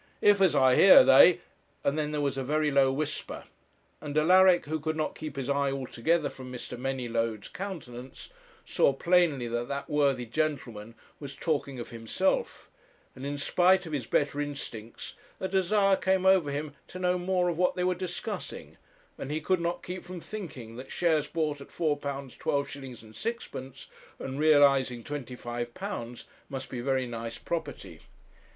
[0.21, 1.41] If, as I hear, they'
[1.83, 3.43] and then there was a very low whisper,
[4.01, 6.75] and Alaric, who could not keep his eye altogether from Mr.
[6.75, 8.31] Manylodes' countenance,
[8.65, 12.67] saw plainly that that worthy gentleman was talking of himself;
[13.15, 17.47] and in spite of his better instincts, a desire came over him to know more
[17.47, 18.77] of what they were discussing,
[19.19, 22.33] and he could not keep from thinking that shares bought at £4 12s.
[23.13, 23.87] 6d.,
[24.17, 28.01] and realizing £25, must be very nice property.